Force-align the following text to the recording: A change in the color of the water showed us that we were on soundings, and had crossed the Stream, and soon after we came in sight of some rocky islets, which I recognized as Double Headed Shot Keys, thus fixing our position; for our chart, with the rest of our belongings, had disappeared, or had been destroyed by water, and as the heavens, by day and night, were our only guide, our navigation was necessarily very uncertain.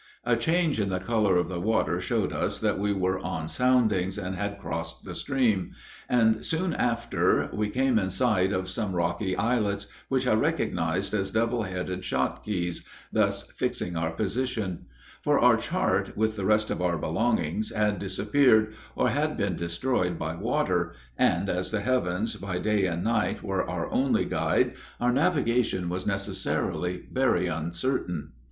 A 0.23 0.35
change 0.35 0.79
in 0.79 0.89
the 0.89 0.99
color 0.99 1.37
of 1.37 1.47
the 1.47 1.59
water 1.61 2.01
showed 2.01 2.33
us 2.33 2.59
that 2.59 2.79
we 2.79 2.91
were 2.91 3.19
on 3.19 3.47
soundings, 3.47 4.17
and 4.17 4.35
had 4.35 4.57
crossed 4.57 5.03
the 5.05 5.13
Stream, 5.13 5.73
and 6.09 6.43
soon 6.43 6.73
after 6.73 7.51
we 7.53 7.69
came 7.69 7.99
in 7.99 8.09
sight 8.09 8.51
of 8.51 8.67
some 8.67 8.93
rocky 8.93 9.35
islets, 9.35 9.85
which 10.07 10.25
I 10.25 10.33
recognized 10.33 11.13
as 11.13 11.29
Double 11.29 11.61
Headed 11.65 12.03
Shot 12.03 12.43
Keys, 12.43 12.83
thus 13.13 13.45
fixing 13.51 13.95
our 13.95 14.09
position; 14.09 14.87
for 15.21 15.39
our 15.39 15.55
chart, 15.55 16.17
with 16.17 16.35
the 16.35 16.45
rest 16.45 16.71
of 16.71 16.81
our 16.81 16.97
belongings, 16.97 17.69
had 17.71 17.99
disappeared, 17.99 18.73
or 18.95 19.09
had 19.09 19.37
been 19.37 19.55
destroyed 19.55 20.17
by 20.17 20.33
water, 20.33 20.93
and 21.15 21.47
as 21.47 21.69
the 21.69 21.81
heavens, 21.81 22.35
by 22.37 22.57
day 22.57 22.87
and 22.87 23.03
night, 23.03 23.43
were 23.43 23.69
our 23.69 23.87
only 23.91 24.25
guide, 24.25 24.73
our 24.99 25.11
navigation 25.11 25.89
was 25.89 26.07
necessarily 26.07 27.03
very 27.13 27.45
uncertain. 27.45 28.31